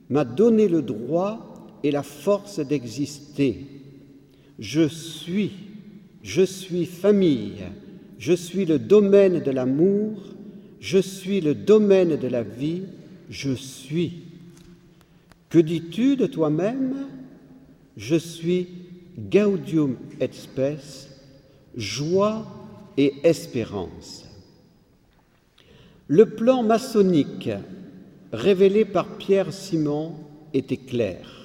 m'a 0.10 0.26
donné 0.26 0.68
le 0.68 0.82
droit 0.82 1.70
et 1.84 1.90
la 1.90 2.04
force 2.04 2.60
d'exister. 2.60 3.66
Je 4.60 4.86
suis, 4.90 5.54
je 6.22 6.42
suis 6.42 6.86
famille, 6.86 7.64
je 8.18 8.34
suis 8.34 8.66
le 8.66 8.78
domaine 8.78 9.40
de 9.42 9.52
l'amour, 9.52 10.22
je 10.82 11.00
suis 11.00 11.40
le 11.40 11.56
domaine 11.56 12.18
de 12.18 12.28
la 12.28 12.44
vie, 12.44 12.84
je 13.30 13.54
suis. 13.54 14.24
Que 15.48 15.60
dis-tu 15.60 16.18
de 16.18 16.26
toi-même? 16.26 17.08
Je 17.96 18.18
suis 18.18 18.68
gaudium 19.18 19.96
et 20.20 20.30
spes, 20.30 21.08
joie 21.78 22.46
et 22.98 23.14
espérance. 23.24 24.29
Le 26.10 26.26
plan 26.26 26.64
maçonnique 26.64 27.50
révélé 28.34 28.84
par 28.84 29.18
Pierre 29.18 29.54
Simon 29.54 30.16
était 30.54 30.76
clair 30.76 31.40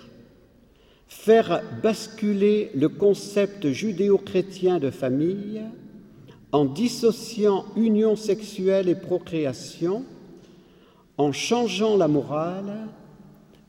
faire 1.24 1.62
basculer 1.83 2.70
le 2.74 2.90
concept 2.90 3.70
judéo-chrétien 3.70 4.79
de 4.79 4.90
famille 4.90 5.62
en 6.53 6.66
dissociant 6.66 7.64
union 7.77 8.14
sexuelle 8.14 8.90
et 8.90 8.94
procréation, 8.94 10.05
en 11.16 11.33
changeant 11.33 11.96
la 11.96 12.09
morale 12.09 12.88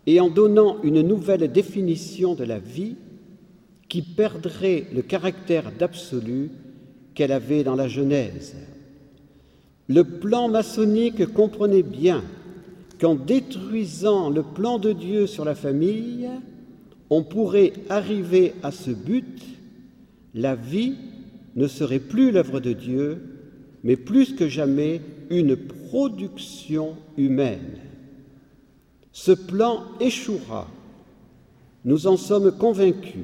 et 0.06 0.20
en 0.20 0.30
donnant 0.30 0.82
une 0.84 1.02
nouvelle 1.02 1.50
définition 1.50 2.36
de 2.36 2.44
la 2.44 2.60
vie 2.60 2.98
qui 3.88 4.02
perdrait 4.02 4.88
le 4.94 5.02
caractère 5.02 5.72
d'absolu 5.72 6.52
qu'elle 7.14 7.32
avait 7.32 7.64
dans 7.64 7.76
la 7.76 7.88
Genèse. 7.88 8.56
Le 9.88 10.04
plan 10.04 10.48
maçonnique 10.50 11.26
comprenait 11.34 11.84
bien 11.84 12.24
qu'en 13.00 13.16
détruisant 13.16 14.30
le 14.30 14.42
plan 14.42 14.80
de 14.80 14.92
Dieu 14.92 15.28
sur 15.28 15.46
la 15.46 15.56
famille, 15.56 16.30
on 17.10 17.24
pourrait 17.24 17.74
arriver 17.90 18.54
à 18.64 18.72
ce 18.72 18.92
but, 18.92 19.44
la 20.34 20.56
vie 20.56 20.96
ne 21.56 21.68
serait 21.68 22.00
plus 22.00 22.32
l'œuvre 22.32 22.60
de 22.60 22.74
Dieu, 22.74 23.22
mais 23.84 23.96
plus 23.96 24.34
que 24.34 24.48
jamais 24.48 25.02
une 25.30 25.56
production 25.56 26.96
humaine. 27.18 27.80
Ce 29.12 29.32
plan 29.32 29.84
échouera. 30.00 30.68
Nous 31.86 32.08
en 32.08 32.18
sommes 32.18 32.52
convaincus. 32.52 33.24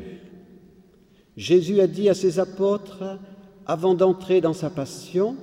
Jésus 1.35 1.81
a 1.81 1.87
dit 1.87 2.07
à 2.07 2.13
ses 2.13 2.39
apôtres, 2.39 3.17
avant 3.65 3.95
d'entrer 3.95 4.39
dans 4.39 4.53
sa 4.53 4.69
passion, 4.69 5.35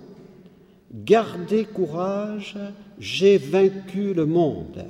Gardez 0.93 1.65
courage, 1.65 2.57
j'ai 2.99 3.37
vaincu 3.37 4.15
le 4.15 4.25
monde. 4.25 4.85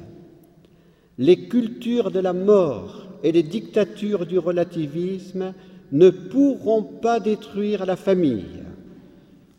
Les 1.19 1.49
cultures 1.49 2.13
de 2.13 2.21
la 2.21 2.33
mort 2.33 3.09
et 3.25 3.33
les 3.33 3.43
dictatures 3.43 4.25
du 4.25 4.39
relativisme 4.39 5.55
ne 5.91 6.11
pourront 6.11 6.85
pas 6.85 7.19
détruire 7.19 7.85
la 7.85 7.97
famille. 7.97 8.63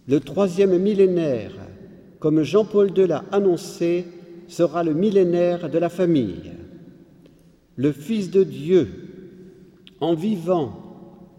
Le 0.08 0.22
troisième 0.22 0.78
millénaire, 0.78 1.52
comme 2.20 2.44
Jean-Paul 2.44 2.98
II 2.98 3.08
l'a 3.08 3.26
annoncé, 3.32 4.06
sera 4.48 4.84
le 4.84 4.94
millénaire 4.94 5.70
de 5.70 5.78
la 5.78 5.90
famille. 5.90 6.54
Le 7.76 7.92
Fils 7.92 8.32
de 8.32 8.44
Dieu, 8.44 8.88
en 10.00 10.14
vivant 10.14 10.74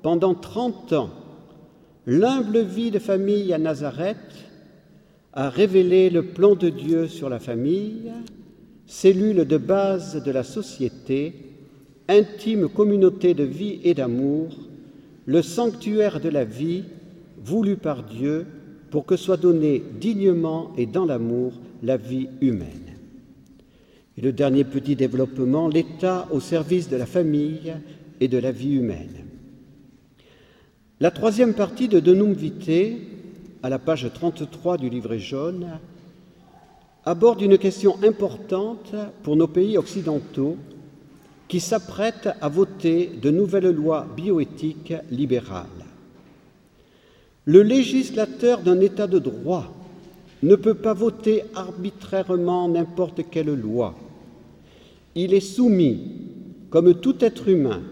pendant 0.03 0.35
trente 0.35 0.93
ans 0.93 1.11
l'humble 2.07 2.61
vie 2.61 2.91
de 2.91 2.99
famille 2.99 3.53
à 3.53 3.59
Nazareth, 3.59 4.50
a 5.33 5.49
révélé 5.49 6.11
le 6.11 6.25
plan 6.25 6.55
de 6.55 6.69
Dieu 6.69 7.07
sur 7.07 7.29
la 7.29 7.39
famille, 7.39 8.11
cellule 8.87 9.45
de 9.45 9.57
base 9.57 10.23
de 10.23 10.31
la 10.31 10.43
société, 10.43 11.35
intime 12.09 12.69
communauté 12.69 13.35
de 13.35 13.45
vie 13.45 13.81
et 13.85 13.95
d'amour, 13.95 14.49
le 15.27 15.43
sanctuaire 15.43 16.21
de 16.21 16.29
la 16.29 16.45
vie 16.45 16.85
voulu 17.45 17.77
par 17.77 18.03
Dieu 18.03 18.47
pour 18.91 19.07
que 19.07 19.17
soit 19.17 19.37
donnée 19.37 19.83
dignement 20.01 20.73
et 20.77 20.87
dans 20.87 21.07
l'amour 21.07 21.53
la 21.83 21.97
vie 21.97 22.29
humaine. 22.41 22.97
Et 24.19 24.23
le 24.23 24.33
dernier 24.33 24.65
petit 24.65 24.97
développement, 24.97 25.69
l'État 25.69 26.27
au 26.33 26.41
service 26.41 26.89
de 26.89 26.97
la 26.97 27.07
famille 27.07 27.73
et 28.19 28.27
de 28.27 28.39
la 28.39 28.51
vie 28.51 28.75
humaine. 28.75 29.25
La 30.99 31.13
troisième 31.13 31.55
partie 31.55 31.89
de 31.89 32.01
De 32.01 32.13
Num 32.13 32.33
Vitae, 32.33 32.99
à 33.63 33.69
la 33.69 33.79
page 33.79 34.11
33 34.13 34.79
du 34.79 34.89
livret 34.89 35.19
jaune, 35.19 35.79
aborde 37.05 37.43
une 37.43 37.59
question 37.59 37.97
importante 38.03 38.95
pour 39.23 39.37
nos 39.37 39.49
pays 39.49 39.77
occidentaux 39.77 40.57
qui 41.49 41.61
s'apprête 41.61 42.29
à 42.41 42.49
voter 42.49 43.11
de 43.21 43.31
nouvelles 43.31 43.71
lois 43.71 44.07
bioéthiques 44.17 44.95
libérales. 45.11 45.67
Le 47.45 47.63
législateur 47.63 48.61
d'un 48.61 48.81
État 48.81 49.07
de 49.07 49.19
droit 49.19 49.73
ne 50.43 50.55
peut 50.55 50.75
pas 50.75 50.95
voter 50.95 51.43
arbitrairement 51.55 52.69
n'importe 52.69 53.23
quelle 53.31 53.55
loi. 53.55 53.95
Il 55.15 55.35
est 55.35 55.41
soumis, 55.41 56.01
comme 56.71 56.95
tout 56.95 57.17
être 57.25 57.49
humain, 57.49 57.83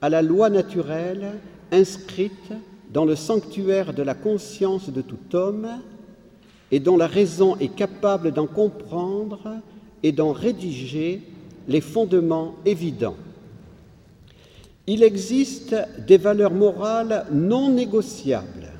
à 0.00 0.08
la 0.08 0.22
loi 0.22 0.48
naturelle 0.48 1.32
inscrite 1.70 2.52
dans 2.92 3.04
le 3.04 3.16
sanctuaire 3.16 3.92
de 3.92 4.02
la 4.02 4.14
conscience 4.14 4.90
de 4.90 5.02
tout 5.02 5.36
homme 5.36 5.68
et 6.70 6.80
dont 6.80 6.96
la 6.96 7.06
raison 7.06 7.56
est 7.56 7.74
capable 7.74 8.32
d'en 8.32 8.46
comprendre 8.46 9.56
et 10.02 10.12
d'en 10.12 10.32
rédiger 10.32 11.22
les 11.66 11.80
fondements 11.80 12.54
évidents. 12.64 13.16
Il 14.86 15.02
existe 15.02 15.76
des 16.06 16.16
valeurs 16.16 16.54
morales 16.54 17.26
non 17.30 17.70
négociables, 17.70 18.72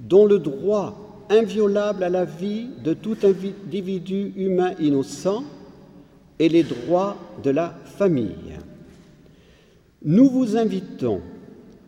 dont 0.00 0.24
le 0.24 0.38
droit 0.38 1.24
inviolable 1.28 2.02
à 2.02 2.08
la 2.08 2.24
vie 2.24 2.68
de 2.82 2.94
tout 2.94 3.16
individu 3.22 4.32
humain 4.36 4.72
innocent 4.80 5.44
et 6.38 6.48
les 6.48 6.62
droits 6.62 7.16
de 7.42 7.50
la 7.50 7.74
famille. 7.84 8.58
Nous 10.04 10.28
vous 10.28 10.56
invitons 10.56 11.20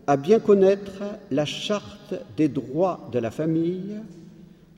à 0.07 0.17
bien 0.17 0.39
connaître 0.39 1.03
la 1.31 1.45
charte 1.45 2.15
des 2.37 2.49
droits 2.49 3.09
de 3.13 3.19
la 3.19 3.31
famille 3.31 3.97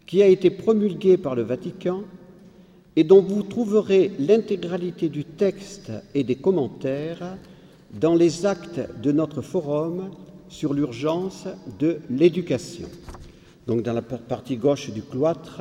qui 0.07 0.23
a 0.23 0.27
été 0.27 0.51
promulguée 0.51 1.17
par 1.17 1.35
le 1.35 1.43
Vatican 1.43 2.03
et 2.95 3.05
dont 3.05 3.21
vous 3.21 3.43
trouverez 3.43 4.12
l'intégralité 4.19 5.09
du 5.09 5.25
texte 5.25 5.93
et 6.15 6.25
des 6.25 6.37
commentaires 6.37 7.37
dans 7.93 8.15
les 8.15 8.47
actes 8.47 8.81
de 9.03 9.12
notre 9.12 9.43
forum 9.43 10.11
sur 10.49 10.73
l'urgence 10.73 11.47
de 11.79 11.99
l'éducation. 12.09 12.89
Donc 13.67 13.83
dans 13.83 13.93
la 13.93 14.03
partie 14.03 14.57
gauche 14.57 14.91
du 14.91 15.03
cloître, 15.03 15.61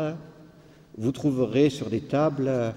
vous 0.98 1.12
trouverez 1.12 1.70
sur 1.70 1.90
des 1.90 2.02
tables 2.02 2.74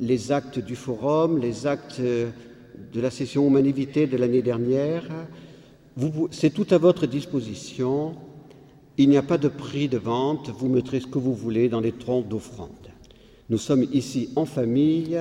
les 0.00 0.32
actes 0.32 0.58
du 0.58 0.74
forum, 0.74 1.38
les 1.38 1.66
actes 1.66 2.00
de 2.00 3.00
la 3.00 3.10
session 3.10 3.46
Humanité 3.46 4.06
de 4.06 4.16
l'année 4.16 4.42
dernière. 4.42 5.04
C'est 6.30 6.50
tout 6.50 6.66
à 6.70 6.78
votre 6.78 7.06
disposition. 7.06 8.14
Il 8.98 9.08
n'y 9.08 9.16
a 9.16 9.22
pas 9.22 9.38
de 9.38 9.48
prix 9.48 9.88
de 9.88 9.98
vente. 9.98 10.48
Vous 10.50 10.68
mettrez 10.68 11.00
ce 11.00 11.06
que 11.06 11.18
vous 11.18 11.34
voulez 11.34 11.68
dans 11.68 11.80
les 11.80 11.92
troncs 11.92 12.28
d'offrande. 12.28 12.70
Nous 13.50 13.58
sommes 13.58 13.84
ici 13.92 14.30
en 14.36 14.44
famille 14.44 15.18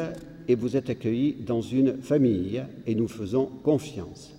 et 0.48 0.56
vous 0.56 0.78
êtes 0.78 0.90
accueillis 0.90 1.36
dans 1.40 1.62
une 1.62 2.02
famille 2.02 2.64
et 2.86 2.94
nous 2.94 3.08
faisons 3.08 3.50
confiance. 3.64 4.34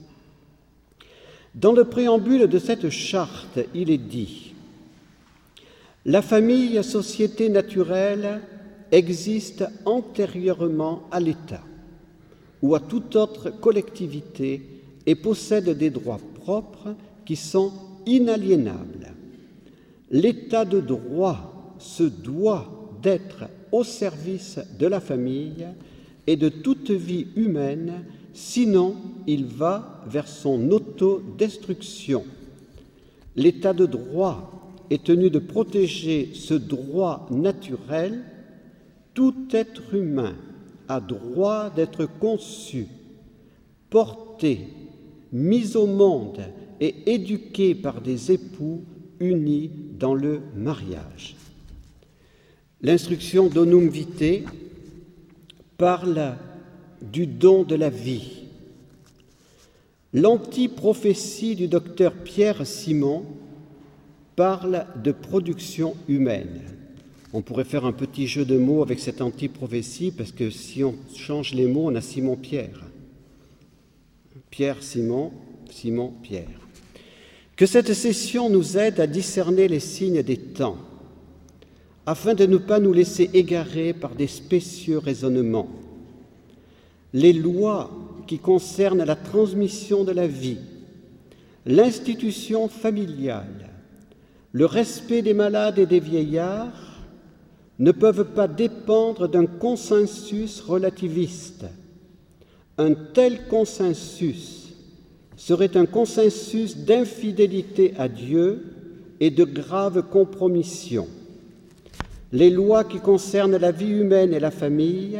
Dans 1.54 1.72
le 1.72 1.84
préambule 1.84 2.46
de 2.46 2.58
cette 2.58 2.90
charte, 2.90 3.58
il 3.74 3.90
est 3.90 3.98
dit 3.98 4.54
La 6.04 6.22
famille, 6.22 6.84
société 6.84 7.48
naturelle, 7.48 8.42
existe 8.92 9.64
antérieurement 9.84 11.02
à 11.10 11.18
l'État 11.18 11.62
ou 12.62 12.74
à 12.74 12.80
toute 12.80 13.16
autre 13.16 13.50
collectivité 13.50 14.62
et 15.06 15.14
possède 15.14 15.70
des 15.70 15.88
droits 15.88 16.20
qui 17.24 17.36
sont 17.36 17.72
inaliénables. 18.06 19.14
L'état 20.10 20.64
de 20.64 20.80
droit 20.80 21.74
se 21.78 22.02
doit 22.02 22.96
d'être 23.02 23.44
au 23.70 23.84
service 23.84 24.58
de 24.78 24.86
la 24.86 25.00
famille 25.00 25.66
et 26.26 26.36
de 26.36 26.48
toute 26.48 26.90
vie 26.90 27.26
humaine, 27.36 28.04
sinon 28.32 28.96
il 29.26 29.44
va 29.44 30.02
vers 30.06 30.28
son 30.28 30.70
autodestruction. 30.70 32.24
L'état 33.36 33.72
de 33.72 33.86
droit 33.86 34.74
est 34.90 35.04
tenu 35.04 35.30
de 35.30 35.38
protéger 35.38 36.30
ce 36.34 36.54
droit 36.54 37.26
naturel 37.30 38.24
tout 39.18 39.48
être 39.50 39.94
humain 39.94 40.34
a 40.88 41.00
droit 41.00 41.70
d'être 41.70 42.06
conçu, 42.06 42.86
porté, 43.90 44.68
mis 45.32 45.76
au 45.76 45.86
monde 45.86 46.40
et 46.80 47.12
éduqué 47.12 47.74
par 47.74 48.00
des 48.00 48.32
époux 48.32 48.84
unis 49.20 49.70
dans 49.98 50.14
le 50.14 50.40
mariage. 50.54 51.36
L'instruction 52.80 53.48
Donum 53.48 53.88
Vitae 53.88 54.44
parle 55.76 56.36
du 57.02 57.26
don 57.26 57.64
de 57.64 57.74
la 57.74 57.90
vie. 57.90 58.44
L'antiprophétie 60.12 61.54
du 61.54 61.68
docteur 61.68 62.12
Pierre 62.12 62.66
Simon 62.66 63.24
parle 64.36 64.86
de 65.02 65.12
production 65.12 65.96
humaine. 66.08 66.62
On 67.32 67.42
pourrait 67.42 67.64
faire 67.64 67.84
un 67.84 67.92
petit 67.92 68.26
jeu 68.26 68.44
de 68.44 68.56
mots 68.56 68.82
avec 68.82 69.00
cette 69.00 69.20
anti-prophétie, 69.20 70.12
parce 70.12 70.32
que 70.32 70.48
si 70.48 70.82
on 70.82 70.94
change 71.14 71.52
les 71.52 71.66
mots, 71.66 71.90
on 71.90 71.94
a 71.94 72.00
Simon-Pierre. 74.50 74.76
Pierre-Simon, 74.76 75.32
Simon-Pierre. 75.70 76.68
Que 77.56 77.66
cette 77.66 77.92
session 77.92 78.48
nous 78.50 78.78
aide 78.78 79.00
à 79.00 79.06
discerner 79.06 79.68
les 79.68 79.80
signes 79.80 80.22
des 80.22 80.36
temps, 80.36 80.78
afin 82.06 82.34
de 82.34 82.46
ne 82.46 82.56
pas 82.56 82.80
nous 82.80 82.92
laisser 82.92 83.30
égarer 83.34 83.92
par 83.92 84.14
des 84.14 84.26
spécieux 84.26 84.98
raisonnements. 84.98 85.68
Les 87.12 87.32
lois 87.32 87.90
qui 88.26 88.38
concernent 88.38 89.04
la 89.04 89.16
transmission 89.16 90.04
de 90.04 90.12
la 90.12 90.26
vie, 90.26 90.58
l'institution 91.66 92.68
familiale, 92.68 93.70
le 94.52 94.66
respect 94.66 95.22
des 95.22 95.34
malades 95.34 95.78
et 95.78 95.86
des 95.86 96.00
vieillards, 96.00 97.04
ne 97.78 97.92
peuvent 97.92 98.32
pas 98.34 98.48
dépendre 98.48 99.28
d'un 99.28 99.46
consensus 99.46 100.60
relativiste. 100.60 101.64
Un 102.78 102.94
tel 102.94 103.48
consensus 103.48 104.72
serait 105.36 105.76
un 105.76 105.86
consensus 105.86 106.76
d'infidélité 106.76 107.94
à 107.98 108.08
Dieu 108.08 108.64
et 109.18 109.30
de 109.30 109.44
grave 109.44 110.04
compromission. 110.10 111.08
Les 112.30 112.50
lois 112.50 112.84
qui 112.84 113.00
concernent 113.00 113.56
la 113.56 113.72
vie 113.72 113.90
humaine 113.90 114.32
et 114.32 114.38
la 114.38 114.52
famille 114.52 115.18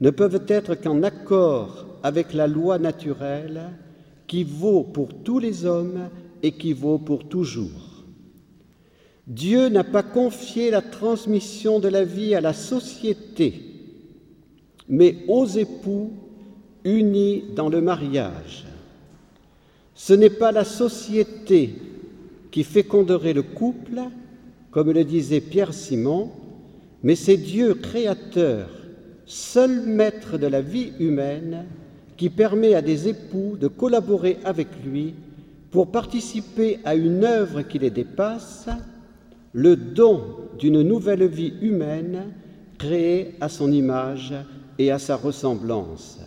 ne 0.00 0.10
peuvent 0.10 0.42
être 0.48 0.74
qu'en 0.74 1.02
accord 1.04 1.86
avec 2.02 2.32
la 2.32 2.48
loi 2.48 2.78
naturelle 2.78 3.70
qui 4.26 4.42
vaut 4.42 4.82
pour 4.82 5.14
tous 5.22 5.38
les 5.38 5.64
hommes 5.64 6.08
et 6.42 6.52
qui 6.52 6.72
vaut 6.72 6.98
pour 6.98 7.28
toujours. 7.28 8.04
Dieu 9.26 9.68
n'a 9.68 9.84
pas 9.84 10.02
confié 10.02 10.70
la 10.70 10.82
transmission 10.82 11.78
de 11.78 11.88
la 11.88 12.04
vie 12.04 12.34
à 12.34 12.40
la 12.40 12.52
société, 12.52 13.62
mais 14.88 15.18
aux 15.28 15.46
époux 15.46 16.10
unis 16.84 17.44
dans 17.54 17.68
le 17.68 17.80
mariage. 17.80 18.66
Ce 19.94 20.12
n'est 20.12 20.30
pas 20.30 20.52
la 20.52 20.64
société 20.64 21.74
qui 22.50 22.64
féconderait 22.64 23.32
le 23.32 23.42
couple, 23.42 24.00
comme 24.70 24.90
le 24.90 25.04
disait 25.04 25.40
Pierre 25.40 25.74
Simon, 25.74 26.30
mais 27.02 27.14
c'est 27.16 27.36
Dieu 27.36 27.74
créateur, 27.74 28.68
seul 29.26 29.82
maître 29.82 30.38
de 30.38 30.46
la 30.46 30.60
vie 30.60 30.92
humaine, 30.98 31.64
qui 32.16 32.30
permet 32.30 32.74
à 32.74 32.82
des 32.82 33.08
époux 33.08 33.56
de 33.60 33.68
collaborer 33.68 34.38
avec 34.44 34.68
lui 34.84 35.14
pour 35.70 35.90
participer 35.90 36.78
à 36.84 36.94
une 36.94 37.24
œuvre 37.24 37.62
qui 37.62 37.78
les 37.78 37.90
dépasse 37.90 38.68
le 39.52 39.76
don 39.76 40.22
d'une 40.58 40.82
nouvelle 40.82 41.26
vie 41.26 41.54
humaine 41.60 42.32
créée 42.78 43.34
à 43.40 43.48
son 43.48 43.72
image 43.72 44.34
et 44.78 44.90
à 44.90 44.98
sa 44.98 45.16
ressemblance. 45.16 46.23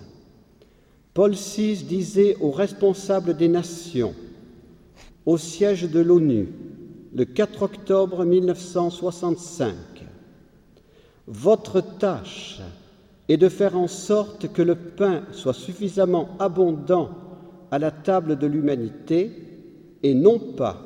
Paul 1.18 1.32
VI 1.34 1.78
disait 1.78 2.38
aux 2.42 2.52
responsables 2.52 3.36
des 3.36 3.48
nations, 3.48 4.14
au 5.26 5.40
siège 5.40 5.90
de 5.90 6.00
l'ONU, 6.00 6.48
le 7.12 7.26
4 7.26 7.64
octobre 7.64 8.24
1965, 8.24 9.74
Votre 11.26 11.82
tâche 11.82 12.60
est 13.30 13.38
de 13.38 13.50
faire 13.50 13.76
en 13.76 13.88
sorte 13.88 14.54
que 14.54 14.62
le 14.62 14.76
pain 14.76 15.24
soit 15.32 15.56
suffisamment 15.56 16.30
abondant 16.38 17.10
à 17.72 17.80
la 17.80 17.90
table 17.90 18.38
de 18.38 18.46
l'humanité 18.46 19.32
et 20.04 20.14
non 20.14 20.38
pas 20.38 20.84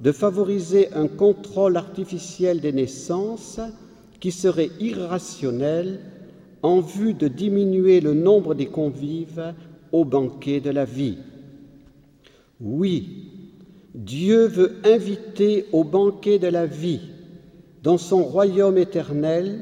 de 0.00 0.10
favoriser 0.10 0.92
un 0.94 1.06
contrôle 1.06 1.76
artificiel 1.76 2.60
des 2.60 2.72
naissances 2.72 3.60
qui 4.18 4.32
serait 4.32 4.70
irrationnel 4.80 6.00
en 6.62 6.80
vue 6.80 7.14
de 7.14 7.28
diminuer 7.28 8.00
le 8.00 8.14
nombre 8.14 8.54
des 8.54 8.66
convives 8.66 9.54
au 9.92 10.04
banquet 10.04 10.60
de 10.60 10.70
la 10.70 10.84
vie. 10.84 11.18
Oui, 12.60 13.30
Dieu 13.94 14.46
veut 14.46 14.76
inviter 14.84 15.66
au 15.72 15.84
banquet 15.84 16.38
de 16.38 16.46
la 16.46 16.66
vie, 16.66 17.00
dans 17.82 17.98
son 17.98 18.22
royaume 18.22 18.78
éternel, 18.78 19.60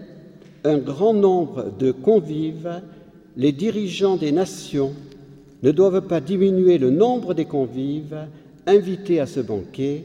un 0.65 0.79
grand 0.79 1.15
nombre 1.15 1.73
de 1.79 1.93
convives, 1.93 2.83
les 3.37 3.53
dirigeants 3.53 4.17
des 4.17 4.33
nations 4.33 4.93
ne 5.63 5.71
doivent 5.71 6.07
pas 6.07 6.21
diminuer 6.21 6.79
le 6.79 6.91
nombre 6.91 7.35
des 7.35 7.45
convives 7.45 8.27
invités 8.67 9.21
à 9.21 9.27
ce 9.27 9.41
banquet, 9.41 10.05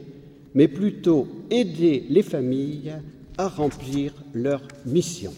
mais 0.54 0.68
plutôt 0.68 1.26
aider 1.50 2.04
les 2.08 2.22
familles 2.22 2.92
à 3.36 3.48
remplir 3.48 4.12
leur 4.32 4.62
mission. 4.86 5.32